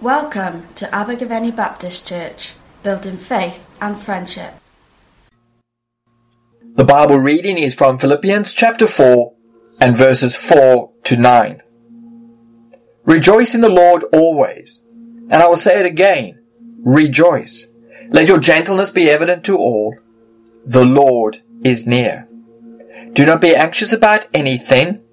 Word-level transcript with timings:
Welcome 0.00 0.72
to 0.76 0.86
Abergavenny 0.94 1.50
Baptist 1.50 2.06
Church, 2.06 2.52
building 2.84 3.16
faith 3.16 3.68
and 3.80 3.98
friendship. 3.98 4.54
The 6.76 6.84
Bible 6.84 7.18
reading 7.18 7.58
is 7.58 7.74
from 7.74 7.98
Philippians 7.98 8.52
chapter 8.52 8.86
4 8.86 9.32
and 9.80 9.96
verses 9.96 10.36
4 10.36 10.92
to 11.02 11.16
9. 11.16 11.62
Rejoice 13.06 13.56
in 13.56 13.60
the 13.60 13.68
Lord 13.68 14.04
always. 14.12 14.84
And 15.30 15.42
I 15.42 15.48
will 15.48 15.56
say 15.56 15.80
it 15.80 15.86
again. 15.86 16.44
Rejoice. 16.84 17.66
Let 18.08 18.28
your 18.28 18.38
gentleness 18.38 18.90
be 18.90 19.10
evident 19.10 19.44
to 19.46 19.58
all. 19.58 19.96
The 20.64 20.84
Lord 20.84 21.42
is 21.64 21.88
near. 21.88 22.28
Do 23.14 23.26
not 23.26 23.40
be 23.40 23.56
anxious 23.56 23.92
about 23.92 24.28
anything 24.32 25.02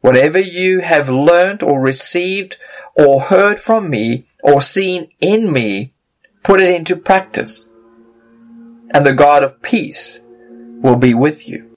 Whatever 0.00 0.38
you 0.38 0.80
have 0.80 1.08
learnt 1.08 1.62
or 1.62 1.80
received 1.80 2.56
or 2.94 3.22
heard 3.22 3.58
from 3.58 3.90
me 3.90 4.26
or 4.42 4.60
seen 4.60 5.10
in 5.20 5.52
me, 5.52 5.92
put 6.42 6.60
it 6.60 6.74
into 6.74 6.96
practice. 6.96 7.68
And 8.90 9.04
the 9.04 9.14
God 9.14 9.42
of 9.42 9.60
peace 9.62 10.20
will 10.80 10.96
be 10.96 11.14
with 11.14 11.48
you. 11.48 11.76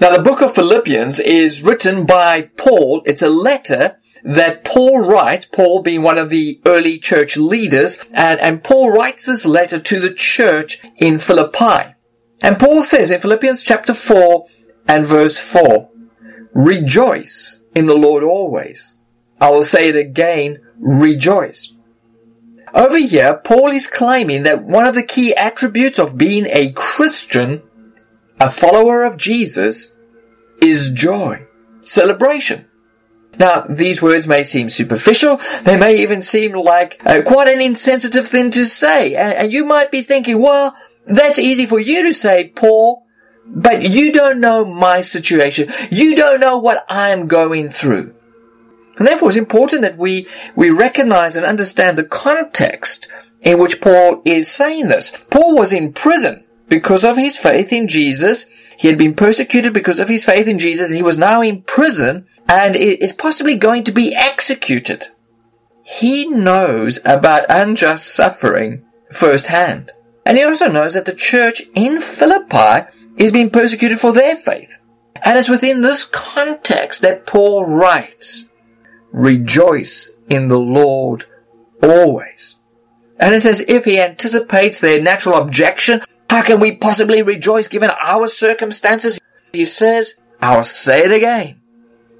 Now 0.00 0.16
the 0.16 0.22
book 0.22 0.40
of 0.40 0.54
Philippians 0.54 1.20
is 1.20 1.62
written 1.62 2.06
by 2.06 2.50
Paul. 2.56 3.02
It's 3.04 3.20
a 3.20 3.28
letter 3.28 3.98
that 4.24 4.64
Paul 4.64 5.00
writes, 5.00 5.44
Paul 5.44 5.82
being 5.82 6.02
one 6.02 6.18
of 6.18 6.30
the 6.30 6.60
early 6.66 6.98
church 6.98 7.36
leaders, 7.36 7.98
and, 8.12 8.40
and 8.40 8.64
Paul 8.64 8.90
writes 8.90 9.26
this 9.26 9.44
letter 9.44 9.78
to 9.78 10.00
the 10.00 10.12
church 10.12 10.80
in 10.96 11.18
Philippi. 11.18 11.94
And 12.42 12.58
Paul 12.58 12.82
says 12.82 13.10
in 13.10 13.20
Philippians 13.20 13.62
chapter 13.62 13.92
4 13.92 14.46
and 14.86 15.04
verse 15.04 15.38
4. 15.38 15.88
Rejoice 16.52 17.62
in 17.74 17.86
the 17.86 17.94
Lord 17.94 18.22
always. 18.22 18.96
I 19.40 19.50
will 19.50 19.62
say 19.62 19.88
it 19.88 19.96
again, 19.96 20.60
rejoice. 20.78 21.72
Over 22.74 22.98
here, 22.98 23.36
Paul 23.36 23.70
is 23.70 23.86
claiming 23.86 24.44
that 24.44 24.62
one 24.62 24.86
of 24.86 24.94
the 24.94 25.02
key 25.02 25.34
attributes 25.34 25.98
of 25.98 26.18
being 26.18 26.46
a 26.46 26.72
Christian, 26.72 27.62
a 28.38 28.50
follower 28.50 29.02
of 29.02 29.16
Jesus, 29.16 29.92
is 30.62 30.90
joy, 30.90 31.46
celebration. 31.82 32.66
Now, 33.38 33.64
these 33.68 34.02
words 34.02 34.26
may 34.26 34.44
seem 34.44 34.68
superficial. 34.68 35.40
They 35.62 35.76
may 35.76 36.02
even 36.02 36.20
seem 36.20 36.52
like 36.52 37.00
uh, 37.06 37.22
quite 37.22 37.48
an 37.48 37.60
insensitive 37.60 38.28
thing 38.28 38.50
to 38.52 38.64
say. 38.66 39.14
And, 39.14 39.32
and 39.32 39.52
you 39.52 39.64
might 39.64 39.90
be 39.90 40.02
thinking, 40.02 40.40
well, 40.40 40.76
that's 41.06 41.38
easy 41.38 41.66
for 41.66 41.80
you 41.80 42.02
to 42.02 42.12
say, 42.12 42.48
Paul. 42.48 43.06
But 43.52 43.90
you 43.90 44.12
don't 44.12 44.40
know 44.40 44.64
my 44.64 45.00
situation. 45.00 45.72
You 45.90 46.14
don't 46.14 46.40
know 46.40 46.56
what 46.56 46.84
I'm 46.88 47.26
going 47.26 47.68
through. 47.68 48.14
And 48.96 49.06
therefore 49.06 49.28
it's 49.28 49.36
important 49.36 49.82
that 49.82 49.98
we, 49.98 50.28
we 50.54 50.70
recognize 50.70 51.34
and 51.34 51.44
understand 51.44 51.98
the 51.98 52.04
context 52.04 53.10
in 53.40 53.58
which 53.58 53.80
Paul 53.80 54.22
is 54.24 54.50
saying 54.50 54.88
this. 54.88 55.10
Paul 55.30 55.56
was 55.56 55.72
in 55.72 55.92
prison 55.92 56.44
because 56.68 57.04
of 57.04 57.16
his 57.16 57.36
faith 57.36 57.72
in 57.72 57.88
Jesus. 57.88 58.46
He 58.76 58.88
had 58.88 58.98
been 58.98 59.14
persecuted 59.14 59.72
because 59.72 60.00
of 60.00 60.08
his 60.08 60.24
faith 60.24 60.46
in 60.46 60.58
Jesus. 60.58 60.90
He 60.90 61.02
was 61.02 61.18
now 61.18 61.42
in 61.42 61.62
prison 61.62 62.26
and 62.48 62.76
is 62.76 63.12
possibly 63.12 63.56
going 63.56 63.84
to 63.84 63.92
be 63.92 64.14
executed. 64.14 65.08
He 65.82 66.26
knows 66.26 67.00
about 67.04 67.46
unjust 67.48 68.06
suffering 68.06 68.84
firsthand. 69.10 69.92
And 70.24 70.36
he 70.36 70.44
also 70.44 70.68
knows 70.68 70.94
that 70.94 71.06
the 71.06 71.14
church 71.14 71.62
in 71.74 72.00
Philippi 72.00 72.86
is 73.20 73.32
being 73.32 73.50
persecuted 73.50 74.00
for 74.00 74.12
their 74.12 74.34
faith. 74.34 74.78
And 75.22 75.38
it's 75.38 75.48
within 75.48 75.82
this 75.82 76.04
context 76.04 77.02
that 77.02 77.26
Paul 77.26 77.66
writes, 77.66 78.48
Rejoice 79.12 80.10
in 80.30 80.48
the 80.48 80.58
Lord 80.58 81.26
always. 81.82 82.56
And 83.18 83.34
it's 83.34 83.44
as 83.44 83.60
if 83.60 83.84
he 83.84 84.00
anticipates 84.00 84.80
their 84.80 85.00
natural 85.00 85.36
objection. 85.36 86.00
How 86.30 86.42
can 86.42 86.58
we 86.58 86.76
possibly 86.76 87.20
rejoice 87.20 87.68
given 87.68 87.90
our 87.90 88.26
circumstances? 88.26 89.20
He 89.52 89.66
says, 89.66 90.18
I'll 90.40 90.62
say 90.62 91.04
it 91.04 91.12
again. 91.12 91.60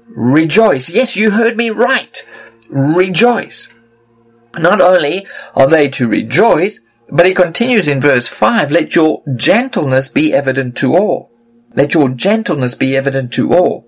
Rejoice. 0.07 0.89
Yes, 0.89 1.15
you 1.15 1.31
heard 1.31 1.57
me 1.57 1.71
right. 1.71 2.27
Rejoice. 2.69 3.69
Not 4.57 4.81
only 4.81 5.25
are 5.55 5.67
they 5.67 5.89
to 5.89 6.07
rejoice, 6.07 6.81
but 7.11 7.25
he 7.25 7.33
continues 7.33 7.87
in 7.87 7.99
verse 7.99 8.27
5, 8.27 8.71
let 8.71 8.95
your 8.95 9.21
gentleness 9.35 10.07
be 10.07 10.33
evident 10.33 10.77
to 10.77 10.95
all. 10.95 11.29
Let 11.75 11.93
your 11.93 12.09
gentleness 12.09 12.73
be 12.73 12.95
evident 12.95 13.33
to 13.33 13.53
all. 13.53 13.87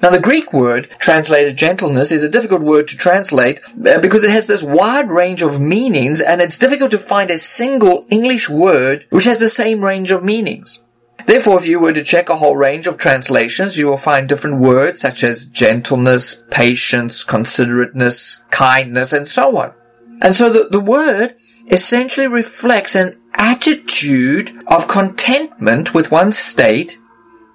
Now 0.00 0.10
the 0.10 0.20
Greek 0.20 0.52
word 0.52 0.88
translated 0.98 1.56
gentleness 1.56 2.10
is 2.10 2.24
a 2.24 2.28
difficult 2.28 2.62
word 2.62 2.88
to 2.88 2.96
translate 2.96 3.60
uh, 3.86 4.00
because 4.00 4.24
it 4.24 4.30
has 4.30 4.48
this 4.48 4.62
wide 4.62 5.08
range 5.08 5.42
of 5.42 5.60
meanings 5.60 6.20
and 6.20 6.40
it's 6.40 6.58
difficult 6.58 6.90
to 6.90 6.98
find 6.98 7.30
a 7.30 7.38
single 7.38 8.04
English 8.10 8.48
word 8.48 9.06
which 9.10 9.26
has 9.26 9.38
the 9.38 9.48
same 9.48 9.84
range 9.84 10.10
of 10.10 10.24
meanings. 10.24 10.84
Therefore, 11.26 11.58
if 11.58 11.68
you 11.68 11.78
were 11.78 11.92
to 11.92 12.02
check 12.02 12.28
a 12.28 12.36
whole 12.36 12.56
range 12.56 12.88
of 12.88 12.98
translations, 12.98 13.78
you 13.78 13.86
will 13.86 13.96
find 13.96 14.28
different 14.28 14.58
words 14.58 15.00
such 15.00 15.22
as 15.22 15.46
gentleness, 15.46 16.44
patience, 16.50 17.22
considerateness, 17.22 18.40
kindness, 18.50 19.12
and 19.12 19.28
so 19.28 19.56
on. 19.56 19.72
And 20.20 20.34
so 20.34 20.50
the, 20.50 20.68
the 20.68 20.80
word 20.80 21.36
essentially 21.66 22.26
reflects 22.26 22.94
an 22.94 23.20
attitude 23.34 24.52
of 24.66 24.88
contentment 24.88 25.94
with 25.94 26.10
one's 26.10 26.38
state, 26.38 26.98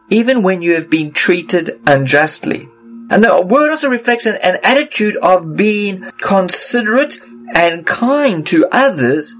even 0.09 0.43
when 0.43 0.61
you 0.61 0.73
have 0.73 0.89
been 0.89 1.11
treated 1.11 1.79
unjustly. 1.85 2.67
And 3.09 3.23
the 3.23 3.41
word 3.41 3.69
also 3.69 3.89
reflects 3.89 4.25
an, 4.25 4.35
an 4.37 4.59
attitude 4.63 5.15
of 5.17 5.55
being 5.55 6.01
considerate 6.21 7.19
and 7.53 7.85
kind 7.85 8.45
to 8.47 8.67
others, 8.71 9.33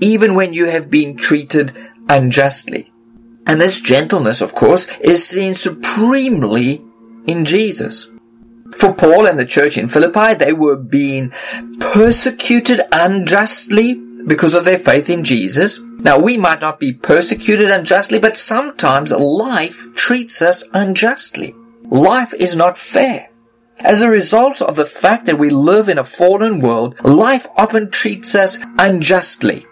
even 0.00 0.34
when 0.34 0.54
you 0.54 0.66
have 0.66 0.90
been 0.90 1.16
treated 1.16 1.72
unjustly. 2.08 2.92
And 3.46 3.60
this 3.60 3.80
gentleness, 3.80 4.40
of 4.40 4.54
course, 4.54 4.88
is 5.00 5.26
seen 5.26 5.54
supremely 5.54 6.82
in 7.26 7.44
Jesus. 7.44 8.10
For 8.76 8.92
Paul 8.92 9.26
and 9.26 9.38
the 9.38 9.46
church 9.46 9.76
in 9.78 9.88
Philippi, 9.88 10.34
they 10.34 10.52
were 10.52 10.76
being 10.76 11.32
persecuted 11.78 12.80
unjustly 12.92 13.94
because 14.26 14.54
of 14.54 14.64
their 14.64 14.78
faith 14.78 15.08
in 15.08 15.24
Jesus. 15.24 15.78
Now, 15.98 16.18
we 16.18 16.36
might 16.36 16.60
not 16.60 16.80
be 16.80 16.92
persecuted 16.92 17.70
unjustly, 17.70 18.18
but 18.18 18.36
sometimes 18.36 19.12
life 19.12 19.86
treats 19.94 20.42
us 20.42 20.64
unjustly. 20.74 21.54
Life 21.84 22.34
is 22.34 22.56
not 22.56 22.76
fair. 22.76 23.30
As 23.78 24.00
a 24.00 24.08
result 24.08 24.62
of 24.62 24.76
the 24.76 24.86
fact 24.86 25.26
that 25.26 25.38
we 25.38 25.50
live 25.50 25.88
in 25.88 25.98
a 25.98 26.04
fallen 26.04 26.60
world, 26.60 26.96
life 27.04 27.46
often 27.56 27.90
treats 27.90 28.34
us 28.34 28.58
unjustly. 28.78 29.66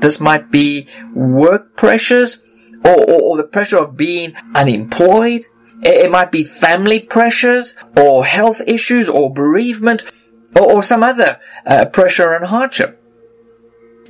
This 0.00 0.20
might 0.20 0.50
be 0.50 0.88
work 1.14 1.76
pressures 1.76 2.38
or, 2.84 2.94
or, 2.94 3.22
or 3.22 3.36
the 3.36 3.44
pressure 3.44 3.78
of 3.78 3.96
being 3.96 4.34
unemployed, 4.54 5.46
it 5.82 6.10
might 6.10 6.32
be 6.32 6.44
family 6.44 7.00
pressures 7.00 7.74
or 7.96 8.24
health 8.24 8.60
issues 8.66 9.08
or 9.08 9.32
bereavement 9.32 10.04
or, 10.54 10.72
or 10.74 10.82
some 10.82 11.02
other 11.02 11.38
uh, 11.66 11.86
pressure 11.86 12.32
and 12.32 12.46
hardship. 12.46 13.02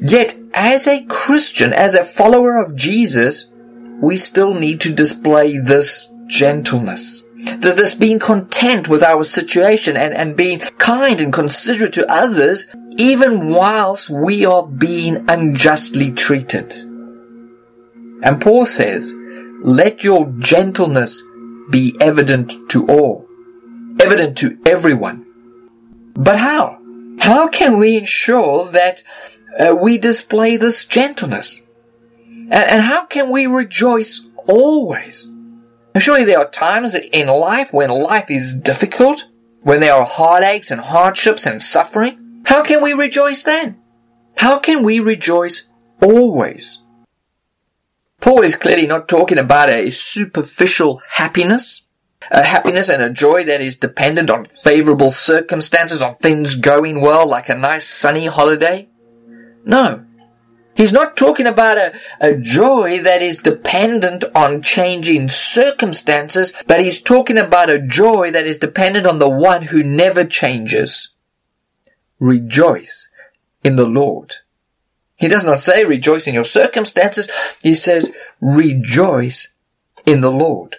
Yet, 0.01 0.39
as 0.53 0.87
a 0.87 1.05
Christian, 1.07 1.73
as 1.73 1.95
a 1.95 2.05
follower 2.05 2.57
of 2.63 2.77
Jesus, 2.77 3.47
we 4.03 4.17
still 4.17 4.55
need 4.55 4.81
to 4.83 4.93
display 4.93 5.59
this 5.59 6.09
gentleness. 6.27 7.23
That 7.59 7.77
This 7.77 7.95
being 7.95 8.19
content 8.19 8.89
with 8.89 9.03
our 9.03 9.25
situation 9.25 9.97
and, 9.97 10.13
and 10.13 10.37
being 10.37 10.59
kind 10.59 11.21
and 11.21 11.33
considerate 11.33 11.95
to 11.95 12.11
others, 12.11 12.75
even 12.97 13.51
whilst 13.51 14.11
we 14.11 14.45
are 14.45 14.67
being 14.67 15.29
unjustly 15.29 16.13
treated. 16.13 16.75
And 18.23 18.41
Paul 18.41 18.67
says, 18.67 19.15
let 19.63 20.05
your 20.05 20.33
gentleness 20.39 21.23
be 21.71 21.97
evident 22.01 22.71
to 22.71 22.87
all, 22.87 23.27
evident 24.01 24.39
to 24.39 24.59
everyone. 24.67 25.27
But 26.15 26.39
how? 26.39 26.79
How 27.19 27.49
can 27.49 27.79
we 27.79 27.97
ensure 27.97 28.71
that 28.73 29.03
uh, 29.59 29.75
we 29.75 29.99
display 29.99 30.57
this 30.57 30.85
gentleness? 30.85 31.61
And, 32.27 32.53
and 32.53 32.83
how 32.83 33.07
can 33.07 33.31
we 33.31 33.47
rejoice 33.47 34.29
always? 34.47 35.31
Surely 35.99 36.25
there 36.25 36.39
are 36.39 36.51
times 36.51 36.95
in 36.95 37.29
life 37.29 37.73
when 37.73 37.91
life 37.91 38.31
is 38.31 38.53
difficult, 38.53 39.25
when 39.63 39.81
there 39.81 39.95
are 39.95 40.05
heartaches 40.05 40.71
and 40.71 40.81
hardships 40.81 41.47
and 41.47 41.61
suffering, 41.63 42.43
how 42.45 42.63
can 42.63 42.83
we 42.83 42.93
rejoice 42.93 43.43
then? 43.43 43.79
How 44.37 44.59
can 44.59 44.85
we 44.85 45.01
rejoice 45.01 45.69
always? 46.03 46.83
Paul 48.21 48.43
is 48.43 48.57
clearly 48.57 48.87
not 48.87 49.09
talking 49.09 49.39
about 49.39 49.69
a 49.69 49.91
superficial 49.91 51.01
happiness, 51.11 51.87
a 52.31 52.43
happiness 52.43 52.89
and 52.89 53.03
a 53.03 53.11
joy 53.11 53.45
that 53.45 53.61
is 53.61 53.77
dependent 53.77 54.31
on 54.31 54.47
favorable 54.47 55.11
circumstances, 55.11 56.03
on 56.03 56.17
things 56.17 56.57
going 56.57 57.01
well, 57.01 57.29
like 57.29 57.49
a 57.49 57.55
nice 57.55 57.87
sunny 57.87 58.27
holiday. 58.27 58.89
No. 59.65 60.05
He's 60.75 60.93
not 60.93 61.17
talking 61.17 61.47
about 61.47 61.79
a, 61.79 61.95
a 62.21 62.37
joy 62.37 63.01
that 63.03 63.23
is 63.23 63.39
dependent 63.39 64.25
on 64.35 64.61
changing 64.61 65.29
circumstances, 65.29 66.53
but 66.67 66.81
he's 66.81 67.01
talking 67.01 67.39
about 67.39 67.71
a 67.71 67.81
joy 67.81 68.31
that 68.31 68.47
is 68.47 68.59
dependent 68.59 69.07
on 69.07 69.19
the 69.19 69.29
one 69.29 69.63
who 69.63 69.83
never 69.83 70.25
changes. 70.25 71.15
Rejoice 72.19 73.09
in 73.65 73.77
the 73.77 73.87
Lord. 73.87 74.35
He 75.17 75.29
does 75.29 75.45
not 75.45 75.61
say 75.61 75.85
rejoice 75.85 76.27
in 76.27 76.35
your 76.35 76.45
circumstances. 76.45 77.31
He 77.63 77.75
says 77.75 78.15
rejoice 78.41 79.53
in 80.05 80.21
the 80.21 80.31
Lord. 80.31 80.77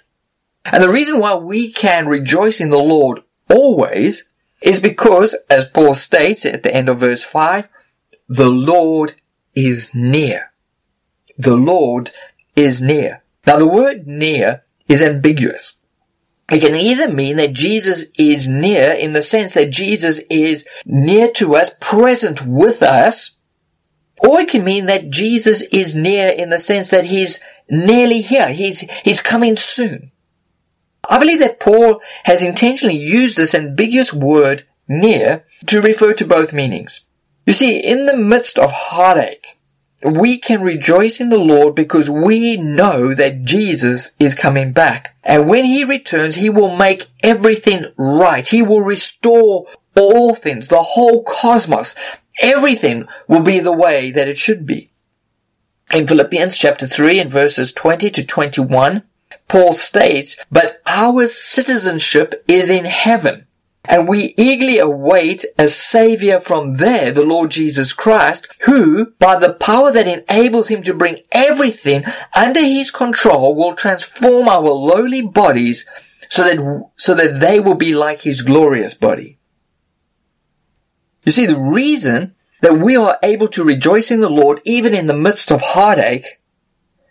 And 0.66 0.84
the 0.84 0.90
reason 0.90 1.20
why 1.20 1.36
we 1.36 1.72
can 1.72 2.08
rejoice 2.08 2.60
in 2.60 2.70
the 2.70 2.78
Lord 2.78 3.22
always 3.50 4.30
is 4.62 4.80
because, 4.80 5.36
as 5.50 5.70
Paul 5.70 5.96
states 5.96 6.46
at 6.46 6.64
the 6.64 6.74
end 6.74 6.90
of 6.90 7.00
verse 7.00 7.24
5, 7.24 7.68
the 8.28 8.50
Lord 8.50 9.16
is 9.56 9.94
near. 9.94 10.52
The 11.38 11.56
Lord 11.56 12.12
is 12.56 12.82
near. 12.82 13.24
Now 13.46 13.58
the 13.58 13.68
word 13.68 14.08
near 14.08 14.64
is 14.88 15.02
ambiguous. 15.02 15.78
It 16.50 16.62
can 16.62 16.76
either 16.76 17.12
mean 17.12 17.38
that 17.38 17.54
Jesus 17.54 18.06
is 18.18 18.48
near 18.48 18.92
in 18.92 19.14
the 19.14 19.24
sense 19.24 19.54
that 19.54 19.70
Jesus 19.70 20.20
is 20.30 20.68
near 20.86 21.32
to 21.34 21.56
us, 21.56 21.72
present 21.80 22.46
with 22.46 22.82
us, 22.82 23.37
or 24.20 24.40
it 24.40 24.50
can 24.50 24.64
mean 24.64 24.86
that 24.88 25.10
Jesus 25.10 25.62
is 25.64 25.96
near 25.96 26.30
in 26.30 26.50
the 26.50 26.60
sense 26.60 26.90
that 26.90 27.06
he's 27.06 27.40
nearly 27.70 28.22
here. 28.22 28.50
He's, 28.50 28.82
he's 29.04 29.22
coming 29.22 29.58
soon. 29.58 30.12
I 31.10 31.20
believe 31.20 31.40
that 31.40 31.60
Paul 31.60 32.02
has 32.24 32.44
intentionally 32.44 32.98
used 32.98 33.38
this 33.38 33.56
ambiguous 33.56 34.14
word 34.14 34.66
near 34.88 35.46
to 35.68 35.82
refer 35.82 36.14
to 36.14 36.26
both 36.26 36.54
meanings. 36.54 37.06
You 37.46 37.54
see, 37.54 37.78
in 37.78 38.06
the 38.06 38.18
midst 38.18 38.60
of 38.60 38.72
heartache, 38.72 39.58
we 40.04 40.38
can 40.38 40.62
rejoice 40.62 41.20
in 41.20 41.30
the 41.30 41.40
Lord 41.40 41.76
because 41.76 42.10
we 42.10 42.58
know 42.58 43.14
that 43.14 43.44
Jesus 43.44 44.12
is 44.20 44.36
coming 44.36 44.72
back. 44.72 45.16
And 45.24 45.48
when 45.48 45.66
he 45.66 45.84
returns, 45.84 46.36
he 46.36 46.50
will 46.50 46.76
make 46.76 47.08
everything 47.24 47.86
right. 47.98 48.48
He 48.48 48.62
will 48.62 48.82
restore 48.82 49.66
all 49.96 50.36
things, 50.36 50.68
the 50.68 50.84
whole 50.84 51.24
cosmos. 51.24 51.96
Everything 52.40 53.08
will 53.28 53.42
be 53.42 53.60
the 53.60 53.74
way 53.74 54.12
that 54.12 54.28
it 54.28 54.38
should 54.38 54.66
be. 54.66 54.92
In 55.94 56.06
Philippians 56.06 56.58
chapter 56.58 56.86
3 56.86 57.20
and 57.20 57.32
verses 57.32 57.72
20 57.72 58.10
to 58.12 58.26
21, 58.26 59.04
Paul 59.48 59.74
states, 59.74 60.38
but 60.52 60.82
our 60.86 61.26
citizenship 61.28 62.44
is 62.48 62.70
in 62.70 62.86
heaven, 62.86 63.48
and 63.86 64.08
we 64.08 64.34
eagerly 64.38 64.78
await 64.78 65.46
a 65.58 65.70
savior 65.70 66.42
from 66.42 66.74
there, 66.74 67.14
the 67.14 67.26
Lord 67.26 67.52
Jesus 67.52 67.94
Christ, 67.94 68.48
who, 68.62 69.14
by 69.20 69.40
the 69.40 69.54
power 69.54 69.92
that 69.94 70.08
enables 70.08 70.68
him 70.68 70.84
to 70.84 70.94
bring 70.94 71.22
everything 71.32 72.04
under 72.34 72.62
his 72.62 72.92
control, 72.92 73.56
will 73.56 73.76
transform 73.76 74.50
our 74.50 74.62
lowly 74.62 75.22
bodies 75.22 75.90
so 76.30 76.44
that, 76.44 76.90
so 76.98 77.14
that 77.14 77.40
they 77.40 77.62
will 77.62 77.76
be 77.76 77.96
like 77.96 78.22
his 78.22 78.42
glorious 78.42 78.94
body. 78.94 79.37
You 81.28 81.32
see, 81.32 81.46
the 81.46 81.60
reason 81.60 82.36
that 82.62 82.80
we 82.80 82.96
are 82.96 83.20
able 83.22 83.50
to 83.50 83.62
rejoice 83.62 84.12
in 84.12 84.22
the 84.22 84.30
Lord 84.30 84.62
even 84.64 84.96
in 84.96 85.08
the 85.08 85.14
midst 85.14 85.52
of 85.52 85.60
heartache 85.60 86.40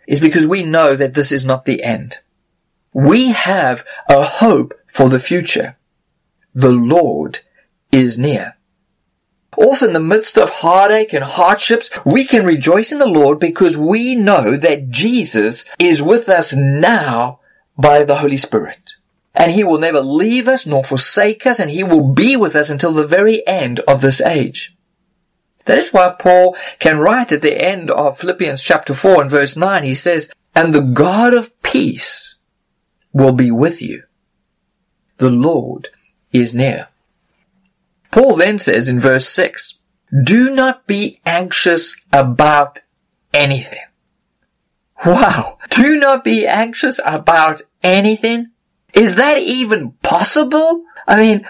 is 0.07 0.19
because 0.19 0.47
we 0.47 0.63
know 0.63 0.95
that 0.95 1.13
this 1.13 1.31
is 1.31 1.45
not 1.45 1.65
the 1.65 1.83
end. 1.83 2.17
We 2.91 3.33
have 3.33 3.85
a 4.09 4.23
hope 4.23 4.73
for 4.87 5.07
the 5.07 5.19
future. 5.19 5.77
The 6.55 6.71
Lord 6.71 7.41
is 7.91 8.17
near. 8.17 8.55
Also 9.55 9.85
in 9.85 9.93
the 9.93 9.99
midst 9.99 10.35
of 10.35 10.49
heartache 10.49 11.13
and 11.13 11.23
hardships, 11.23 11.91
we 12.03 12.25
can 12.25 12.43
rejoice 12.43 12.91
in 12.91 12.97
the 12.97 13.05
Lord 13.05 13.37
because 13.37 13.77
we 13.77 14.15
know 14.15 14.57
that 14.57 14.89
Jesus 14.89 15.63
is 15.77 16.01
with 16.01 16.27
us 16.27 16.55
now 16.55 17.39
by 17.77 18.03
the 18.03 18.15
Holy 18.15 18.37
Spirit 18.37 18.93
and 19.37 19.51
he 19.51 19.63
will 19.63 19.77
never 19.77 20.01
leave 20.01 20.47
us 20.47 20.65
nor 20.65 20.83
forsake 20.83 21.45
us, 21.45 21.59
and 21.59 21.69
he 21.69 21.83
will 21.83 22.11
be 22.11 22.35
with 22.35 22.55
us 22.55 22.71
until 22.71 22.91
the 22.91 23.07
very 23.07 23.45
end 23.47 23.79
of 23.81 24.01
this 24.01 24.19
age. 24.19 24.75
That 25.65 25.77
is 25.77 25.93
why 25.93 26.15
Paul 26.17 26.57
can 26.79 26.97
write 26.97 27.31
at 27.31 27.43
the 27.43 27.61
end 27.61 27.91
of 27.91 28.17
Philippians 28.17 28.63
chapter 28.63 28.95
4 28.95 29.21
and 29.21 29.31
verse 29.31 29.55
9, 29.55 29.83
he 29.83 29.93
says, 29.93 30.31
And 30.55 30.73
the 30.73 30.81
God 30.81 31.35
of 31.35 31.61
peace 31.61 32.35
will 33.13 33.33
be 33.33 33.51
with 33.51 33.79
you. 33.81 34.03
The 35.17 35.29
Lord 35.29 35.89
is 36.31 36.53
near. 36.53 36.87
Paul 38.11 38.37
then 38.37 38.57
says 38.57 38.87
in 38.87 38.99
verse 38.99 39.27
6, 39.27 39.77
Do 40.23 40.49
not 40.49 40.87
be 40.87 41.21
anxious 41.25 42.01
about 42.11 42.79
anything. 43.33 43.83
Wow. 45.05 45.59
Do 45.69 45.97
not 45.97 46.23
be 46.23 46.47
anxious 46.47 46.99
about 47.05 47.61
anything. 47.83 48.51
Is 48.97 49.13
that 49.17 49.37
even 49.37 49.91
possible? 50.01 50.83
I 51.07 51.19
mean, 51.19 51.47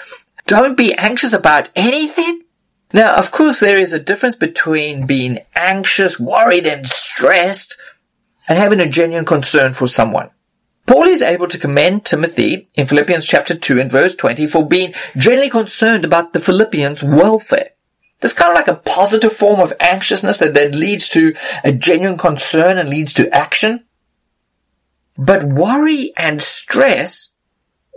don't 0.47 0.75
be 0.75 0.93
anxious 0.95 1.31
about 1.31 1.69
anything. 1.77 2.43
Now, 2.91 3.15
of 3.15 3.31
course, 3.31 3.61
there 3.61 3.77
is 3.77 3.93
a 3.93 3.99
difference 3.99 4.35
between 4.35 5.07
being 5.07 5.39
anxious, 5.55 6.19
worried, 6.19 6.67
and 6.67 6.85
stressed 6.85 7.77
and 8.49 8.59
having 8.59 8.81
a 8.81 8.85
genuine 8.89 9.23
concern 9.23 9.71
for 9.71 9.87
someone. 9.87 10.29
Paul 10.87 11.05
is 11.05 11.21
able 11.21 11.47
to 11.47 11.57
commend 11.57 12.03
Timothy 12.03 12.67
in 12.75 12.85
Philippians 12.85 13.25
chapter 13.25 13.55
2 13.55 13.79
and 13.79 13.89
verse 13.89 14.13
20 14.13 14.45
for 14.47 14.67
being 14.67 14.93
genuinely 15.15 15.49
concerned 15.49 16.03
about 16.03 16.33
the 16.33 16.41
Philippians' 16.41 17.01
welfare. 17.01 17.69
There's 18.19 18.33
kind 18.33 18.51
of 18.51 18.55
like 18.55 18.67
a 18.67 18.75
positive 18.75 19.31
form 19.31 19.61
of 19.61 19.71
anxiousness 19.79 20.37
that 20.39 20.53
then 20.53 20.77
leads 20.77 21.07
to 21.09 21.33
a 21.63 21.71
genuine 21.71 22.17
concern 22.17 22.77
and 22.77 22.89
leads 22.89 23.13
to 23.13 23.33
action. 23.33 23.85
But 25.17 25.45
worry 25.45 26.11
and 26.17 26.41
stress 26.41 27.35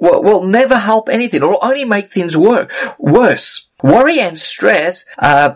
will, 0.00 0.22
will 0.22 0.44
never 0.44 0.78
help 0.78 1.08
anything. 1.08 1.42
It'll 1.42 1.58
only 1.62 1.84
make 1.84 2.10
things 2.10 2.36
work, 2.36 2.72
worse. 2.98 3.68
Worry 3.82 4.18
and 4.18 4.38
stress, 4.38 5.04
uh, 5.18 5.54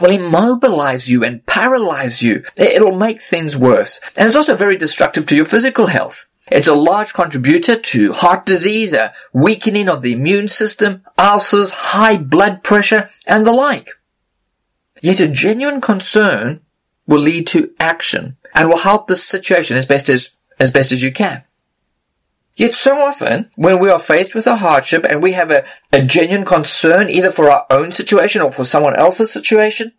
will 0.00 0.10
immobilize 0.10 1.08
you 1.08 1.22
and 1.22 1.44
paralyze 1.46 2.22
you. 2.22 2.44
It'll 2.56 2.96
make 2.96 3.20
things 3.20 3.56
worse. 3.56 4.00
And 4.16 4.26
it's 4.26 4.36
also 4.36 4.56
very 4.56 4.76
destructive 4.76 5.26
to 5.26 5.36
your 5.36 5.44
physical 5.44 5.86
health. 5.86 6.26
It's 6.50 6.66
a 6.66 6.74
large 6.74 7.14
contributor 7.14 7.78
to 7.78 8.12
heart 8.12 8.44
disease, 8.44 8.92
a 8.92 9.14
weakening 9.32 9.88
of 9.88 10.02
the 10.02 10.12
immune 10.12 10.48
system, 10.48 11.02
ulcers, 11.18 11.70
high 11.70 12.16
blood 12.16 12.62
pressure, 12.62 13.08
and 13.26 13.46
the 13.46 13.52
like. 13.52 13.90
Yet 15.00 15.20
a 15.20 15.28
genuine 15.28 15.80
concern 15.80 16.60
will 17.06 17.20
lead 17.20 17.46
to 17.48 17.72
action 17.80 18.36
and 18.54 18.68
will 18.68 18.78
help 18.78 19.06
the 19.06 19.16
situation 19.16 19.76
as 19.76 19.86
best 19.86 20.08
as, 20.08 20.30
as 20.58 20.70
best 20.70 20.92
as 20.92 21.02
you 21.02 21.12
can. 21.12 21.42
Yet 22.54 22.74
so 22.74 23.00
often, 23.00 23.50
when 23.56 23.78
we 23.78 23.90
are 23.90 23.98
faced 23.98 24.34
with 24.34 24.46
a 24.46 24.56
hardship 24.56 25.04
and 25.08 25.22
we 25.22 25.32
have 25.32 25.50
a, 25.50 25.64
a 25.92 26.02
genuine 26.02 26.44
concern 26.44 27.08
either 27.08 27.30
for 27.30 27.50
our 27.50 27.66
own 27.70 27.92
situation 27.92 28.42
or 28.42 28.52
for 28.52 28.64
someone 28.64 28.94
else's 28.94 29.32
situation, 29.32 29.92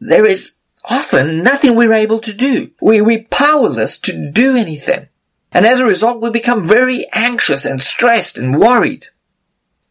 there 0.00 0.24
is 0.24 0.56
often 0.84 1.42
nothing 1.42 1.74
we're 1.74 1.92
able 1.92 2.20
to 2.20 2.32
do. 2.32 2.70
We, 2.80 3.00
we're 3.00 3.24
powerless 3.24 3.98
to 3.98 4.30
do 4.30 4.56
anything. 4.56 5.08
And 5.52 5.66
as 5.66 5.80
a 5.80 5.86
result, 5.86 6.20
we 6.20 6.30
become 6.30 6.66
very 6.66 7.06
anxious 7.12 7.64
and 7.64 7.80
stressed 7.80 8.36
and 8.36 8.58
worried. 8.58 9.06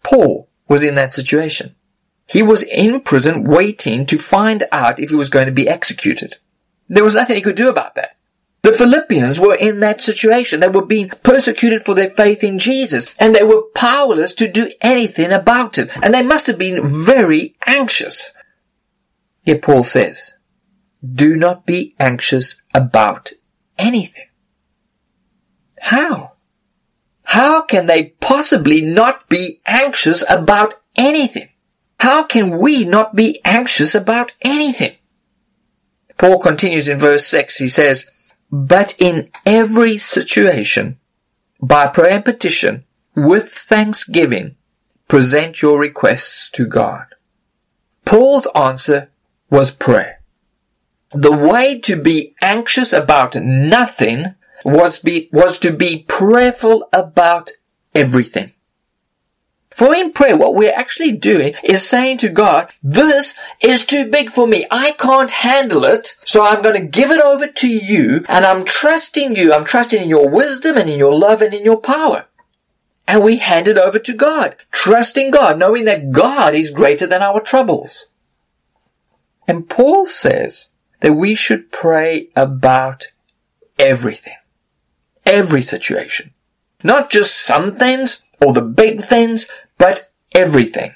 Paul 0.04 0.50
was 0.68 0.84
in 0.84 0.96
that 0.96 1.14
situation. 1.14 1.76
He 2.28 2.42
was 2.42 2.64
in 2.64 3.02
prison 3.02 3.44
waiting 3.44 4.06
to 4.08 4.18
find 4.18 4.64
out 4.72 5.00
if 5.00 5.10
he 5.10 5.16
was 5.16 5.30
going 5.30 5.46
to 5.46 5.52
be 5.52 5.70
executed. 5.70 6.38
There 6.90 7.04
was 7.04 7.16
nothing 7.16 7.36
he 7.36 7.42
could 7.42 7.56
do 7.56 7.70
about 7.70 7.96
that. 7.96 8.18
The 8.64 8.74
Philippians 8.74 9.42
were 9.42 9.56
in 9.56 9.82
that 9.82 10.02
situation. 10.02 10.62
They 10.62 10.70
were 10.70 10.86
being 10.86 11.10
persecuted 11.10 11.84
for 11.84 11.94
their 11.94 12.10
faith 12.10 12.44
in 12.44 12.60
Jesus 12.60 13.14
and 13.20 13.36
they 13.36 13.44
were 13.44 13.64
powerless 13.76 14.34
to 14.36 14.48
do 14.48 14.72
anything 14.80 15.34
about 15.34 15.78
it. 15.78 15.96
And 16.02 16.14
they 16.14 16.24
must 16.24 16.48
have 16.48 16.58
been 16.58 16.88
very 16.88 17.58
anxious. 17.68 18.32
Yet 19.44 19.62
Paul 19.62 19.84
says, 19.84 20.38
do 21.04 21.36
not 21.36 21.66
be 21.66 21.94
anxious 22.00 22.62
about 22.74 23.34
anything. 23.78 24.28
How? 25.82 26.32
How 27.24 27.64
can 27.64 27.88
they 27.88 28.14
possibly 28.22 28.82
not 28.82 29.28
be 29.28 29.60
anxious 29.66 30.24
about 30.30 30.76
anything? 30.96 31.50
How 32.00 32.24
can 32.24 32.58
we 32.58 32.86
not 32.86 33.14
be 33.14 33.42
anxious 33.44 33.94
about 33.94 34.32
anything? 34.42 34.96
Paul 36.18 36.40
continues 36.40 36.88
in 36.88 37.00
verse 37.00 37.26
6. 37.28 37.58
He 37.58 37.68
says, 37.68 38.10
but 38.54 38.94
in 39.00 39.32
every 39.48 39.98
situation, 39.98 41.00
by 41.60 41.88
prayer 41.88 42.18
and 42.18 42.24
petition, 42.24 42.84
with 43.16 43.52
thanksgiving, 43.52 44.56
present 45.08 45.64
your 45.64 45.80
requests 45.80 46.52
to 46.52 46.68
God. 46.68 47.08
Paul's 48.06 48.48
answer 48.54 49.10
was 49.50 49.72
prayer. 49.72 50.22
The 51.14 51.32
way 51.32 51.80
to 51.80 52.00
be 52.00 52.36
anxious 52.44 52.94
about 52.94 53.34
nothing 53.34 54.36
was 54.64 55.00
be, 55.00 55.30
was 55.34 55.58
to 55.60 55.74
be 55.74 56.04
prayerful 56.08 56.88
about 56.94 57.50
everything. 57.96 58.52
For 59.76 59.94
in 59.94 60.12
prayer, 60.12 60.38
what 60.38 60.56
we're 60.56 60.74
actually 60.74 61.14
doing 61.14 61.56
is 61.64 61.88
saying 61.88 62.20
to 62.20 62.30
God, 62.30 62.72
this 62.82 63.36
is 63.60 63.86
too 63.86 64.08
big 64.10 64.32
for 64.32 64.48
me. 64.48 64.66
I 64.70 64.92
can't 64.92 65.32
handle 65.32 65.84
it. 65.86 66.16
So 66.26 66.46
I'm 66.46 66.62
going 66.62 66.80
to 66.80 66.88
give 66.88 67.12
it 67.12 67.22
over 67.22 67.48
to 67.48 67.68
you 67.68 68.24
and 68.28 68.46
I'm 68.46 68.64
trusting 68.64 69.36
you. 69.36 69.54
I'm 69.54 69.66
trusting 69.66 70.02
in 70.02 70.10
your 70.10 70.30
wisdom 70.30 70.78
and 70.78 70.90
in 70.90 71.00
your 71.00 71.16
love 71.16 71.42
and 71.42 71.54
in 71.54 71.66
your 71.66 71.80
power. 71.80 72.26
And 73.08 73.24
we 73.24 73.38
hand 73.38 73.68
it 73.68 73.78
over 73.78 74.00
to 74.00 74.14
God, 74.14 74.56
trusting 74.72 75.32
God, 75.32 75.60
knowing 75.60 75.86
that 75.86 76.12
God 76.12 76.56
is 76.56 76.72
greater 76.72 77.06
than 77.06 77.22
our 77.22 77.42
troubles. 77.42 78.06
And 79.48 79.70
Paul 79.70 80.06
says 80.06 80.70
that 81.02 81.14
we 81.14 81.36
should 81.36 81.72
pray 81.72 82.30
about 82.36 83.08
everything. 83.78 84.38
Every 85.26 85.62
situation. 85.62 86.34
Not 86.84 87.10
just 87.10 87.36
some 87.38 87.76
things 87.76 88.22
or 88.42 88.54
the 88.54 88.62
big 88.62 89.02
things, 89.04 89.48
but 89.78 90.12
everything. 90.34 90.94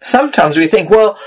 Sometimes 0.00 0.56
we 0.56 0.66
think, 0.66 0.90
well, 0.90 1.18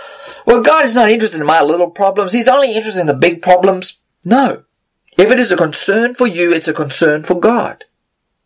well, 0.45 0.63
God 0.63 0.85
is 0.85 0.95
not 0.95 1.09
interested 1.09 1.39
in 1.39 1.47
my 1.47 1.61
little 1.61 1.89
problems. 1.89 2.33
He's 2.33 2.47
only 2.47 2.73
interested 2.73 3.01
in 3.01 3.07
the 3.07 3.13
big 3.13 3.41
problems. 3.41 3.99
No. 4.23 4.63
If 5.17 5.31
it 5.31 5.39
is 5.39 5.51
a 5.51 5.57
concern 5.57 6.15
for 6.15 6.27
you, 6.27 6.53
it's 6.53 6.67
a 6.67 6.73
concern 6.73 7.23
for 7.23 7.39
God. 7.39 7.85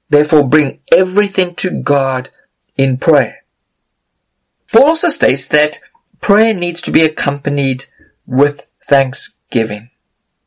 Therefore, 0.09 0.47
bring 0.47 0.79
everything 0.91 1.55
to 1.55 1.81
God 1.81 2.29
in 2.77 2.97
prayer. 2.97 3.43
Paul 4.71 4.85
also 4.85 5.09
states 5.09 5.47
that 5.49 5.79
prayer 6.19 6.53
needs 6.53 6.81
to 6.81 6.91
be 6.91 7.03
accompanied 7.03 7.85
with 8.25 8.65
thanksgiving. 8.83 9.91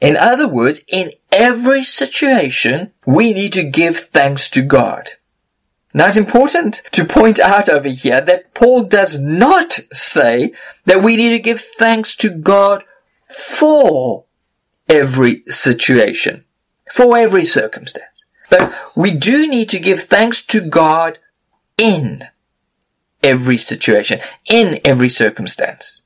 In 0.00 0.16
other 0.16 0.48
words, 0.48 0.80
in 0.88 1.12
every 1.32 1.82
situation, 1.82 2.92
we 3.06 3.32
need 3.32 3.52
to 3.54 3.62
give 3.62 3.96
thanks 3.96 4.50
to 4.50 4.62
God. 4.62 5.12
Now 5.96 6.08
it's 6.08 6.18
important 6.18 6.82
to 6.92 7.06
point 7.06 7.40
out 7.40 7.70
over 7.70 7.88
here 7.88 8.20
that 8.20 8.52
Paul 8.52 8.84
does 8.84 9.18
not 9.18 9.80
say 9.94 10.52
that 10.84 11.02
we 11.02 11.16
need 11.16 11.30
to 11.30 11.38
give 11.38 11.62
thanks 11.62 12.14
to 12.16 12.28
God 12.28 12.84
for 13.26 14.26
every 14.90 15.42
situation, 15.48 16.44
for 16.92 17.16
every 17.16 17.46
circumstance. 17.46 18.24
But 18.50 18.74
we 18.94 19.12
do 19.12 19.48
need 19.48 19.70
to 19.70 19.78
give 19.78 20.02
thanks 20.02 20.44
to 20.48 20.60
God 20.60 21.18
in 21.78 22.28
every 23.22 23.56
situation, 23.56 24.20
in 24.44 24.80
every 24.84 25.08
circumstance. 25.08 26.02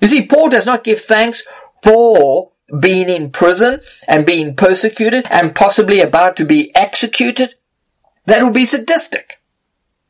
You 0.00 0.06
see, 0.06 0.26
Paul 0.26 0.48
does 0.48 0.64
not 0.64 0.84
give 0.84 1.00
thanks 1.00 1.42
for 1.82 2.52
being 2.78 3.08
in 3.08 3.32
prison 3.32 3.80
and 4.06 4.24
being 4.24 4.54
persecuted 4.54 5.26
and 5.28 5.56
possibly 5.56 6.00
about 6.00 6.36
to 6.36 6.44
be 6.44 6.72
executed. 6.76 7.56
That 8.28 8.44
would 8.44 8.52
be 8.52 8.66
sadistic. 8.66 9.40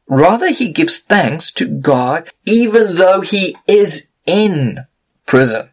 Rather, 0.08 0.50
he 0.50 0.72
gives 0.72 0.98
thanks 0.98 1.52
to 1.52 1.68
God 1.68 2.32
even 2.44 2.96
though 2.96 3.20
he 3.20 3.56
is 3.68 4.08
in 4.26 4.86
prison. 5.24 5.68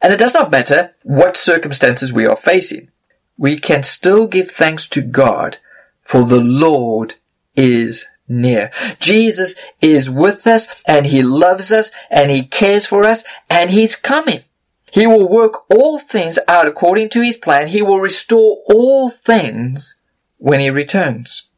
And 0.00 0.10
it 0.10 0.18
does 0.18 0.32
not 0.32 0.50
matter 0.50 0.94
what 1.02 1.36
circumstances 1.36 2.14
we 2.14 2.26
are 2.26 2.34
facing. 2.34 2.88
We 3.36 3.58
can 3.58 3.82
still 3.82 4.26
give 4.26 4.50
thanks 4.50 4.88
to 4.88 5.02
God 5.02 5.58
for 6.00 6.24
the 6.24 6.40
Lord 6.40 7.16
is 7.54 8.06
near. 8.26 8.70
Jesus 8.98 9.54
is 9.82 10.08
with 10.08 10.46
us 10.46 10.80
and 10.86 11.08
he 11.08 11.22
loves 11.22 11.70
us 11.70 11.90
and 12.08 12.30
he 12.30 12.46
cares 12.46 12.86
for 12.86 13.04
us 13.04 13.22
and 13.50 13.68
he's 13.70 13.96
coming. 13.96 14.44
He 14.90 15.06
will 15.06 15.28
work 15.28 15.70
all 15.70 15.98
things 15.98 16.38
out 16.48 16.66
according 16.66 17.10
to 17.10 17.20
his 17.20 17.36
plan. 17.36 17.68
He 17.68 17.82
will 17.82 18.00
restore 18.00 18.62
all 18.70 19.10
things 19.10 19.97
when 20.38 20.60
he 20.60 20.70
returns. 20.70 21.48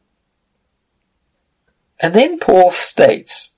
And 2.00 2.14
then 2.14 2.38
Paul 2.38 2.70
states 2.70 3.52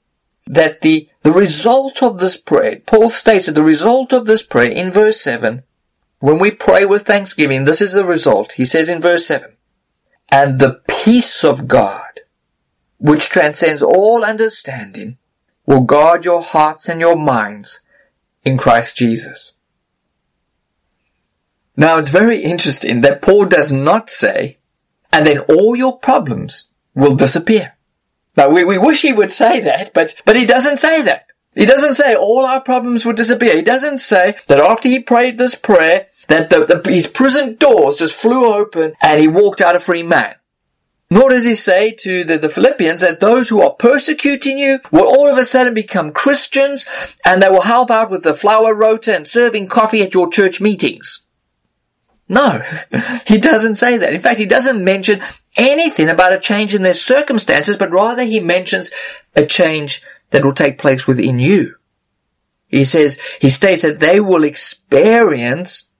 that 0.47 0.81
the, 0.81 1.09
the 1.23 1.33
result 1.33 2.03
of 2.03 2.19
this 2.19 2.37
prayer, 2.37 2.81
Paul 2.85 3.09
states 3.11 3.47
that 3.47 3.53
the 3.53 3.63
result 3.63 4.13
of 4.13 4.27
this 4.27 4.43
prayer 4.43 4.71
in 4.71 4.91
verse 4.91 5.21
7, 5.21 5.63
when 6.19 6.39
we 6.39 6.51
pray 6.51 6.85
with 6.85 7.07
thanksgiving, 7.07 7.65
this 7.65 7.81
is 7.81 7.93
the 7.93 8.05
result. 8.05 8.53
He 8.53 8.65
says 8.65 8.89
in 8.89 9.01
verse 9.01 9.27
7, 9.27 9.53
and 10.31 10.59
the 10.59 10.81
peace 10.89 11.45
of 11.45 11.69
God, 11.69 12.21
which 12.99 13.29
transcends 13.29 13.83
all 13.83 14.25
understanding, 14.25 15.19
will 15.67 15.83
guard 15.83 16.25
your 16.25 16.43
hearts 16.43 16.89
and 16.89 17.01
your 17.01 17.17
minds 17.17 17.81
in 18.45 18.59
Christ 18.59 18.97
Jesus. 18.97 19.53
Now 21.77 21.99
it's 21.99 22.09
very 22.09 22.43
interesting 22.43 23.01
that 23.01 23.23
Paul 23.23 23.47
does 23.47 23.73
not 23.73 24.11
say 24.11 24.59
and 25.13 25.27
then 25.27 25.41
all 25.41 25.77
your 25.77 25.99
problems 25.99 26.69
will 26.95 27.15
disappear. 27.15 27.75
Now 28.37 28.49
we, 28.49 28.65
we 28.65 28.79
wish 28.79 29.03
he 29.03 29.13
would 29.13 29.33
say 29.33 29.61
that, 29.61 29.93
but, 29.93 30.15
but 30.25 30.37
he 30.37 30.47
doesn't 30.47 30.79
say 30.79 31.03
that. 31.03 31.27
He 31.55 31.67
doesn't 31.67 31.95
say 31.95 32.15
all 32.15 32.47
our 32.47 32.63
problems 32.63 33.05
would 33.05 33.17
disappear. 33.17 33.55
He 33.55 33.63
doesn't 33.63 33.99
say 33.99 34.37
that 34.47 34.59
after 34.59 34.89
he 34.89 35.01
prayed 35.01 35.37
this 35.37 35.55
prayer, 35.55 36.07
that 36.29 36.49
the, 36.49 36.65
the, 36.65 36.91
his 36.91 37.07
prison 37.07 37.57
doors 37.57 37.97
just 37.97 38.15
flew 38.15 38.53
open 38.53 38.95
and 39.03 39.21
he 39.21 39.29
walked 39.29 39.61
out 39.61 39.77
a 39.77 39.81
free 39.81 40.03
man. 40.03 40.37
Nor 41.11 41.29
does 41.29 41.45
he 41.45 41.55
say 41.55 41.91
to 41.91 42.25
the, 42.25 42.39
the 42.39 42.49
Philippians 42.49 43.03
that 43.03 43.21
those 43.21 43.51
who 43.51 43.61
are 43.61 43.75
persecuting 43.75 44.59
you 44.59 44.79
will 44.91 45.07
all 45.07 45.29
of 45.31 45.37
a 45.37 45.45
sudden 45.45 45.75
become 45.75 46.11
Christians 46.11 46.87
and 47.23 47.43
they 47.43 47.51
will 47.51 47.63
help 47.63 47.91
out 47.91 48.11
with 48.11 48.23
the 48.23 48.33
flower 48.33 48.75
rota 48.75 49.15
and 49.15 49.29
serving 49.29 49.69
coffee 49.69 50.01
at 50.01 50.15
your 50.15 50.31
church 50.31 50.59
meetings. 50.59 51.27
No, 52.33 52.63
he 53.27 53.37
doesn't 53.37 53.77
say 53.77 53.99
that. 53.99 54.15
In 54.15 54.23
fact, 54.23 54.39
he 54.39 54.47
doesn't 54.47 54.83
mention 54.83 55.23
anything 55.55 56.09
about 56.09 56.33
a 56.33 56.41
change 56.41 56.75
in 56.75 56.83
their 56.83 56.95
circumstances, 56.95 57.77
but 57.77 57.91
rather 57.91 58.25
he 58.25 58.41
mentions 58.41 58.91
a 59.37 59.45
change 59.45 60.03
that 60.31 60.43
will 60.43 60.55
take 60.55 60.79
place 60.79 61.07
within 61.07 61.39
you. 61.39 61.77
He 62.69 62.85
says, 62.85 63.21
he 63.39 63.51
states 63.51 63.83
that 63.83 64.01
they 64.01 64.19
will 64.19 64.45
experience 64.45 65.93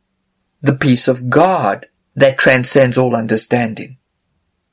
the 0.63 0.73
peace 0.73 1.07
of 1.07 1.29
God 1.29 1.89
that 2.17 2.39
transcends 2.39 2.97
all 2.97 3.15
understanding. 3.15 3.99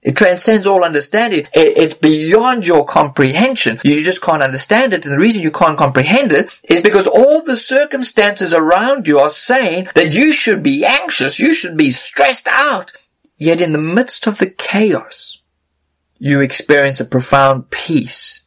It 0.02 0.16
transcends 0.16 0.66
all 0.66 0.86
understanding. 0.86 1.46
It's 1.54 1.94
beyond 1.94 2.66
your 2.66 2.86
comprehension. 2.86 3.80
You 3.84 4.02
just 4.02 4.22
can't 4.22 4.42
understand 4.42 4.94
it. 4.94 5.06
And 5.06 5.14
the 5.14 5.20
reason 5.20 5.42
you 5.42 5.52
can't 5.52 5.78
comprehend 5.78 6.32
it 6.32 6.58
is 6.64 6.80
because 6.80 7.06
all 7.06 7.42
the 7.42 7.58
circumstances 7.58 8.54
around 8.54 9.08
you 9.08 9.20
are 9.20 9.32
saying 9.32 9.90
that 9.96 10.14
you 10.14 10.32
should 10.32 10.64
be 10.64 10.86
anxious. 10.86 11.38
You 11.38 11.54
should 11.54 11.76
be 11.76 11.92
stressed 11.92 12.48
out. 12.48 12.94
Yet 13.38 13.62
in 13.62 13.74
the 13.74 13.78
midst 13.78 14.26
of 14.26 14.38
the 14.38 14.50
chaos, 14.50 15.38
you 16.18 16.40
experience 16.40 17.00
a 17.02 17.06
profound 17.06 17.70
peace. 17.70 18.44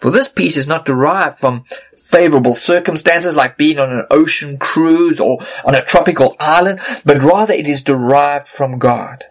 For 0.00 0.10
this 0.10 0.28
peace 0.28 0.56
is 0.56 0.68
not 0.68 0.86
derived 0.86 1.38
from 1.38 1.64
favorable 1.96 2.54
circumstances 2.54 3.34
like 3.34 3.56
being 3.56 3.78
on 3.78 3.90
an 3.90 4.06
ocean 4.10 4.58
cruise 4.58 5.18
or 5.18 5.38
on 5.64 5.74
a 5.74 5.84
tropical 5.84 6.36
island, 6.38 6.80
but 7.04 7.22
rather 7.22 7.54
it 7.54 7.68
is 7.68 7.82
derived 7.82 8.46
from 8.46 8.78
God. 8.78 9.24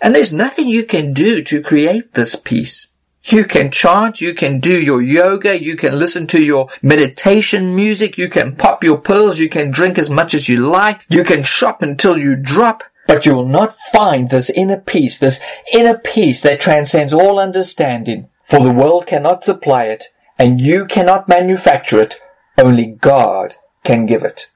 And 0.00 0.14
there's 0.14 0.32
nothing 0.32 0.68
you 0.68 0.84
can 0.84 1.12
do 1.12 1.42
to 1.42 1.62
create 1.62 2.14
this 2.14 2.36
peace. 2.36 2.86
You 3.24 3.44
can 3.44 3.70
chant, 3.70 4.20
you 4.20 4.32
can 4.32 4.60
do 4.60 4.80
your 4.80 5.02
yoga, 5.02 5.60
you 5.60 5.76
can 5.76 5.98
listen 5.98 6.26
to 6.28 6.42
your 6.42 6.68
meditation 6.80 7.74
music, 7.74 8.16
you 8.16 8.28
can 8.28 8.56
pop 8.56 8.82
your 8.82 8.98
pills, 8.98 9.38
you 9.38 9.48
can 9.48 9.70
drink 9.70 9.98
as 9.98 10.08
much 10.08 10.34
as 10.34 10.48
you 10.48 10.64
like, 10.64 11.04
you 11.08 11.24
can 11.24 11.42
shop 11.42 11.82
until 11.82 12.16
you 12.16 12.36
drop, 12.36 12.84
but 13.06 13.26
you 13.26 13.34
will 13.34 13.48
not 13.48 13.76
find 13.92 14.30
this 14.30 14.50
inner 14.50 14.80
peace, 14.80 15.18
this 15.18 15.40
inner 15.72 15.98
peace 15.98 16.40
that 16.42 16.60
transcends 16.60 17.12
all 17.12 17.38
understanding, 17.38 18.28
for 18.44 18.60
the 18.60 18.72
world 18.72 19.06
cannot 19.06 19.44
supply 19.44 19.84
it, 19.84 20.06
and 20.38 20.60
you 20.60 20.86
cannot 20.86 21.28
manufacture 21.28 22.00
it, 22.00 22.20
only 22.56 22.86
God 22.86 23.56
can 23.84 24.06
give 24.06 24.22
it. 24.22 24.48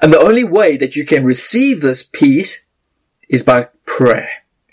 And 0.00 0.12
the 0.12 0.20
only 0.20 0.44
way 0.44 0.76
that 0.76 0.96
you 0.96 1.04
can 1.04 1.24
receive 1.24 1.82
this 1.82 2.02
peace 2.02 2.64
is 3.28 3.42
by 3.42 3.68
prayer. 3.84 4.28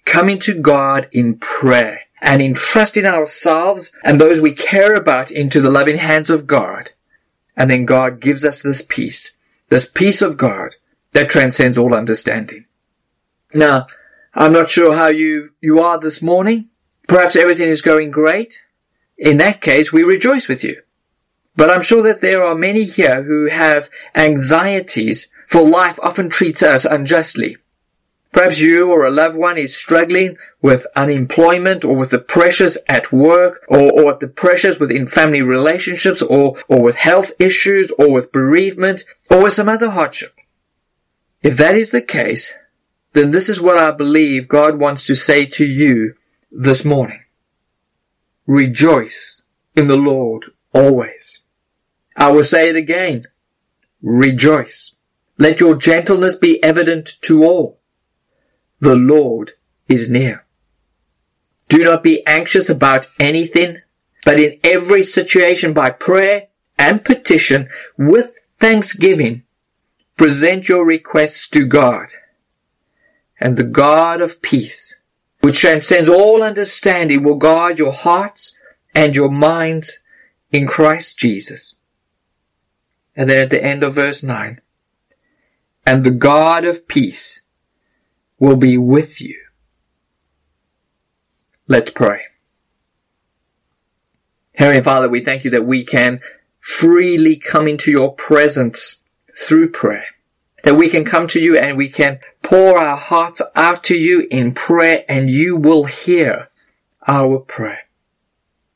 Coming 0.05 0.39
to 0.39 0.59
God 0.59 1.07
in 1.11 1.37
prayer 1.37 2.01
and 2.21 2.41
entrusting 2.41 3.05
ourselves 3.05 3.91
and 4.03 4.19
those 4.19 4.39
we 4.39 4.53
care 4.53 4.93
about 4.93 5.31
into 5.31 5.59
the 5.61 5.71
loving 5.71 5.97
hands 5.97 6.29
of 6.29 6.47
God. 6.47 6.91
And 7.57 7.69
then 7.69 7.85
God 7.85 8.19
gives 8.19 8.45
us 8.45 8.61
this 8.61 8.81
peace, 8.81 9.37
this 9.69 9.85
peace 9.85 10.21
of 10.21 10.37
God 10.37 10.75
that 11.11 11.29
transcends 11.29 11.77
all 11.77 11.93
understanding. 11.93 12.65
Now, 13.53 13.87
I'm 14.33 14.53
not 14.53 14.69
sure 14.69 14.95
how 14.95 15.07
you, 15.07 15.51
you 15.59 15.79
are 15.79 15.99
this 15.99 16.21
morning. 16.21 16.69
Perhaps 17.07 17.35
everything 17.35 17.67
is 17.67 17.81
going 17.81 18.11
great. 18.11 18.61
In 19.17 19.37
that 19.37 19.61
case, 19.61 19.91
we 19.91 20.03
rejoice 20.03 20.47
with 20.47 20.63
you. 20.63 20.81
But 21.55 21.69
I'm 21.69 21.81
sure 21.81 22.01
that 22.03 22.21
there 22.21 22.43
are 22.43 22.55
many 22.55 22.85
here 22.85 23.23
who 23.23 23.47
have 23.47 23.89
anxieties 24.15 25.27
for 25.47 25.67
life 25.67 25.99
often 26.01 26.29
treats 26.29 26.63
us 26.63 26.85
unjustly. 26.85 27.57
Perhaps 28.31 28.61
you 28.61 28.89
or 28.89 29.03
a 29.03 29.11
loved 29.11 29.35
one 29.35 29.57
is 29.57 29.75
struggling 29.75 30.37
with 30.61 30.87
unemployment 30.95 31.83
or 31.83 31.95
with 31.95 32.11
the 32.11 32.19
pressures 32.19 32.77
at 32.87 33.11
work 33.11 33.65
or, 33.67 33.91
or 33.91 34.13
the 34.13 34.27
pressures 34.27 34.79
within 34.79 35.05
family 35.05 35.41
relationships 35.41 36.21
or, 36.21 36.57
or 36.69 36.81
with 36.81 36.95
health 36.95 37.33
issues 37.39 37.91
or 37.91 38.09
with 38.09 38.31
bereavement 38.31 39.03
or 39.29 39.43
with 39.43 39.53
some 39.53 39.67
other 39.67 39.89
hardship. 39.89 40.33
If 41.43 41.57
that 41.57 41.75
is 41.75 41.91
the 41.91 42.01
case, 42.01 42.53
then 43.13 43.31
this 43.31 43.49
is 43.49 43.59
what 43.59 43.77
I 43.77 43.91
believe 43.91 44.47
God 44.47 44.79
wants 44.79 45.05
to 45.07 45.15
say 45.15 45.45
to 45.47 45.65
you 45.65 46.15
this 46.51 46.85
morning. 46.85 47.21
Rejoice 48.47 49.43
in 49.75 49.87
the 49.87 49.97
Lord 49.97 50.51
always. 50.73 51.39
I 52.15 52.31
will 52.31 52.45
say 52.45 52.69
it 52.69 52.77
again. 52.77 53.25
Rejoice. 54.01 54.95
Let 55.37 55.59
your 55.59 55.75
gentleness 55.75 56.35
be 56.35 56.63
evident 56.63 57.17
to 57.23 57.43
all. 57.43 57.80
The 58.81 58.95
Lord 58.95 59.51
is 59.87 60.09
near. 60.09 60.43
Do 61.69 61.83
not 61.83 62.03
be 62.03 62.25
anxious 62.25 62.67
about 62.67 63.07
anything, 63.19 63.77
but 64.25 64.39
in 64.39 64.59
every 64.63 65.03
situation 65.03 65.71
by 65.71 65.91
prayer 65.91 66.47
and 66.79 67.05
petition 67.05 67.69
with 67.95 68.33
thanksgiving, 68.57 69.43
present 70.17 70.67
your 70.67 70.85
requests 70.85 71.47
to 71.49 71.65
God. 71.65 72.07
And 73.39 73.55
the 73.55 73.63
God 73.63 74.19
of 74.19 74.41
peace, 74.41 74.97
which 75.41 75.59
transcends 75.59 76.09
all 76.09 76.41
understanding, 76.41 77.23
will 77.23 77.37
guard 77.37 77.77
your 77.77 77.93
hearts 77.93 78.57
and 78.95 79.15
your 79.15 79.29
minds 79.29 79.99
in 80.51 80.65
Christ 80.65 81.19
Jesus. 81.19 81.75
And 83.15 83.29
then 83.29 83.43
at 83.43 83.51
the 83.51 83.63
end 83.63 83.83
of 83.83 83.93
verse 83.93 84.23
9, 84.23 84.59
and 85.85 86.03
the 86.03 86.11
God 86.11 86.65
of 86.65 86.87
peace 86.87 87.40
will 88.41 88.57
be 88.57 88.75
with 88.77 89.21
you. 89.21 89.39
Let's 91.67 91.91
pray. 91.91 92.23
Heavenly 94.55 94.81
Father, 94.81 95.07
we 95.07 95.23
thank 95.23 95.45
you 95.45 95.51
that 95.51 95.65
we 95.65 95.85
can 95.85 96.21
freely 96.59 97.37
come 97.37 97.67
into 97.67 97.91
your 97.91 98.13
presence 98.13 99.03
through 99.37 99.69
prayer. 99.69 100.05
That 100.63 100.73
we 100.73 100.89
can 100.89 101.05
come 101.05 101.27
to 101.29 101.39
you 101.39 101.55
and 101.55 101.77
we 101.77 101.89
can 101.89 102.19
pour 102.41 102.79
our 102.79 102.97
hearts 102.97 103.41
out 103.55 103.83
to 103.85 103.97
you 103.97 104.27
in 104.31 104.53
prayer 104.53 105.05
and 105.07 105.29
you 105.29 105.55
will 105.55 105.85
hear 105.85 106.49
our 107.07 107.39
prayer. 107.39 107.81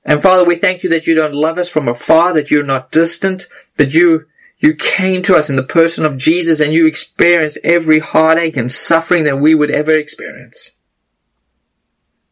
And 0.04 0.22
Father, 0.22 0.46
we 0.46 0.58
thank 0.58 0.84
you 0.84 0.92
that 0.92 1.08
you 1.08 1.16
don't 1.16 1.34
love 1.34 1.58
us 1.58 1.70
from 1.70 1.88
afar, 1.88 2.34
that 2.34 2.52
you're 2.52 2.64
not 2.64 2.92
distant, 2.92 3.48
but 3.78 3.94
you 3.94 4.28
you 4.66 4.74
came 4.74 5.22
to 5.22 5.36
us 5.36 5.48
in 5.48 5.58
the 5.58 5.64
person 5.64 6.06
of 6.06 6.18
Jesus 6.18 6.60
and 6.60 6.74
you 6.74 6.88
experienced 6.88 7.60
every 7.64 8.00
heartache 8.00 8.58
and 8.58 8.72
suffering 8.72 9.24
that 9.26 9.38
we 9.38 9.54
would 9.54 9.70
ever 9.70 9.92
experience. 9.92 10.72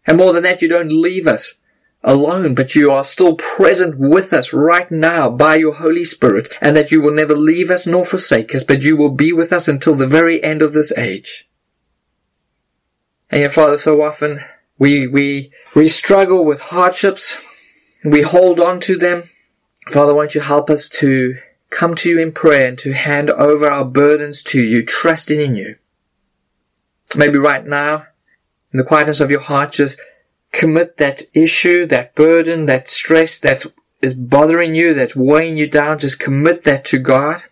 And 0.07 0.17
more 0.17 0.33
than 0.33 0.41
that, 0.41 0.59
you 0.59 0.67
don't 0.67 0.91
leave 0.91 1.27
us 1.27 1.53
alone, 2.03 2.55
but 2.55 2.73
you 2.73 2.91
are 2.91 3.03
still 3.03 3.35
present 3.35 3.99
with 3.99 4.33
us 4.33 4.51
right 4.51 4.89
now 4.89 5.29
by 5.29 5.57
your 5.57 5.75
Holy 5.75 6.03
Spirit, 6.03 6.51
and 6.59 6.75
that 6.75 6.91
you 6.91 7.01
will 7.01 7.13
never 7.13 7.35
leave 7.35 7.69
us 7.69 7.85
nor 7.85 8.03
forsake 8.03 8.55
us, 8.55 8.63
but 8.63 8.81
you 8.81 8.97
will 8.97 9.11
be 9.11 9.31
with 9.31 9.53
us 9.53 9.67
until 9.67 9.93
the 9.93 10.07
very 10.07 10.43
end 10.43 10.63
of 10.63 10.73
this 10.73 10.91
age. 10.97 11.47
And 13.29 13.41
yet, 13.41 13.53
Father, 13.53 13.77
so 13.77 14.01
often 14.01 14.43
we, 14.79 15.05
we, 15.05 15.51
we 15.75 15.87
struggle 15.87 16.43
with 16.43 16.61
hardships, 16.61 17.37
we 18.03 18.23
hold 18.23 18.59
on 18.59 18.79
to 18.81 18.97
them. 18.97 19.29
Father, 19.89 20.15
won't 20.15 20.33
you 20.33 20.41
help 20.41 20.71
us 20.71 20.89
to 20.89 21.35
come 21.73 21.95
to 21.95 22.09
you 22.09 22.19
in 22.19 22.31
prayer 22.31 22.67
and 22.69 22.77
to 22.79 22.93
hand 22.93 23.29
over 23.29 23.69
our 23.69 23.83
burdens 23.83 24.43
to 24.43 24.61
you, 24.61 24.85
trusting 24.85 25.39
in 25.39 25.55
you. 25.55 25.75
Maybe 27.15 27.37
right 27.37 27.65
now, 27.65 28.05
in 28.71 28.77
the 28.77 28.83
quietness 28.83 29.19
of 29.19 29.31
your 29.31 29.41
heart, 29.41 29.73
just 29.73 29.99
commit 30.51 30.97
that 30.97 31.23
issue, 31.33 31.85
that 31.87 32.15
burden, 32.15 32.65
that 32.65 32.87
stress 32.87 33.39
that 33.39 33.65
is 34.01 34.13
bothering 34.13 34.75
you, 34.75 34.93
that's 34.93 35.15
weighing 35.15 35.57
you 35.57 35.67
down. 35.67 35.99
Just 35.99 36.19
commit 36.19 36.63
that 36.63 36.85
to 36.85 36.99
God. 36.99 37.43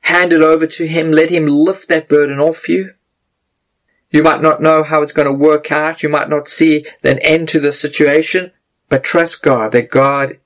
Hand 0.00 0.32
it 0.32 0.42
over 0.42 0.66
to 0.66 0.86
Him. 0.86 1.12
Let 1.12 1.30
Him 1.30 1.46
lift 1.46 1.88
that 1.88 2.08
burden 2.08 2.40
off 2.40 2.68
you. 2.68 2.94
You 4.10 4.22
might 4.22 4.42
not 4.42 4.62
know 4.62 4.82
how 4.82 5.02
it's 5.02 5.12
going 5.12 5.26
to 5.26 5.32
work 5.32 5.72
out. 5.72 6.02
You 6.02 6.08
might 6.08 6.28
not 6.28 6.48
see 6.48 6.86
an 7.02 7.18
end 7.20 7.48
to 7.48 7.60
the 7.60 7.72
situation, 7.72 8.52
but 8.88 9.02
trust 9.02 9.42
God 9.42 9.72
that 9.72 9.90
God 9.90 10.38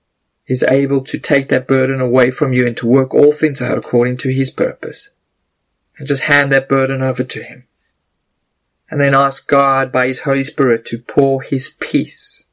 is 0.48 0.62
able 0.64 1.04
to 1.04 1.18
take 1.18 1.50
that 1.50 1.68
burden 1.68 2.00
away 2.00 2.30
from 2.30 2.52
you 2.52 2.66
and 2.66 2.76
to 2.78 2.86
work 2.86 3.14
all 3.14 3.32
things 3.32 3.60
out 3.60 3.76
according 3.76 4.16
to 4.16 4.32
his 4.32 4.50
purpose. 4.50 5.10
And 5.98 6.08
just 6.08 6.22
hand 6.22 6.50
that 6.52 6.68
burden 6.68 7.02
over 7.02 7.22
to 7.22 7.42
him. 7.42 7.64
And 8.90 9.00
then 9.00 9.14
ask 9.14 9.46
God 9.46 9.92
by 9.92 10.06
his 10.06 10.20
Holy 10.20 10.44
Spirit 10.44 10.86
to 10.86 10.98
pour 10.98 11.42
his 11.42 11.76
peace. 11.78 12.46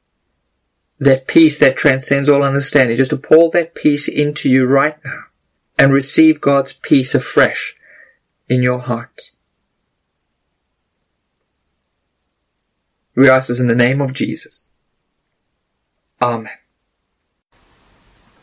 That 0.98 1.26
peace 1.26 1.58
that 1.58 1.76
transcends 1.76 2.28
all 2.28 2.42
understanding. 2.42 2.96
Just 2.96 3.10
to 3.10 3.16
pour 3.16 3.50
that 3.52 3.74
peace 3.74 4.08
into 4.08 4.50
you 4.50 4.66
right 4.66 5.02
now 5.02 5.24
and 5.78 5.92
receive 5.92 6.40
God's 6.40 6.74
peace 6.74 7.14
afresh 7.14 7.76
in 8.48 8.62
your 8.62 8.80
heart. 8.80 9.30
We 13.14 13.30
ask 13.30 13.48
this 13.48 13.60
in 13.60 13.68
the 13.68 13.74
name 13.74 14.02
of 14.02 14.12
Jesus. 14.12 14.68
Amen. 16.20 16.50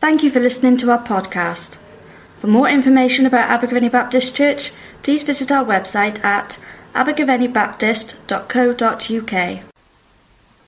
Thank 0.04 0.20
you 0.22 0.30
for 0.30 0.42
listening 0.42 0.76
to 0.80 0.92
our 0.92 1.02
podcast. 1.02 1.78
For 2.42 2.48
more 2.48 2.68
information 2.68 3.26
about 3.26 3.50
Abergavenny 3.50 3.90
Baptist 3.90 4.36
Church, 4.36 4.74
please 5.02 5.24
visit 5.24 5.50
our 5.50 5.64
website 5.64 6.22
at 6.26 6.60
abergavennybaptist.co.uk. 6.94 9.73